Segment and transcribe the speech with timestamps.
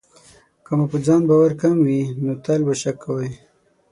[0.65, 3.31] که مو په ځان باور کم وي، نو تل به شک کوئ.